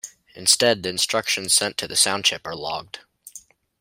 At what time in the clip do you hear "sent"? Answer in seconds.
1.53-1.77